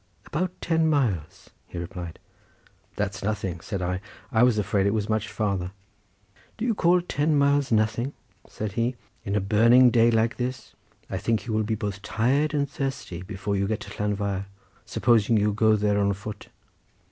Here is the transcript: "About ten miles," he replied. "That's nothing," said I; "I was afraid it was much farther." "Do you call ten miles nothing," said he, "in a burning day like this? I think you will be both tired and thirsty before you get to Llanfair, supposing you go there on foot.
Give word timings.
"About 0.25 0.59
ten 0.61 0.89
miles," 0.89 1.51
he 1.67 1.77
replied. 1.77 2.17
"That's 2.95 3.21
nothing," 3.21 3.61
said 3.61 3.83
I; 3.83 4.01
"I 4.31 4.41
was 4.41 4.57
afraid 4.57 4.87
it 4.87 4.95
was 4.95 5.07
much 5.07 5.27
farther." 5.27 5.73
"Do 6.57 6.65
you 6.65 6.73
call 6.73 7.01
ten 7.01 7.37
miles 7.37 7.71
nothing," 7.71 8.13
said 8.49 8.71
he, 8.71 8.95
"in 9.25 9.35
a 9.35 9.39
burning 9.39 9.91
day 9.91 10.09
like 10.09 10.37
this? 10.37 10.73
I 11.07 11.19
think 11.19 11.45
you 11.45 11.53
will 11.53 11.61
be 11.61 11.75
both 11.75 12.01
tired 12.01 12.51
and 12.51 12.67
thirsty 12.67 13.21
before 13.21 13.55
you 13.55 13.67
get 13.67 13.81
to 13.81 13.91
Llanfair, 13.91 14.47
supposing 14.87 15.37
you 15.37 15.53
go 15.53 15.75
there 15.75 15.99
on 15.99 16.13
foot. 16.13 16.47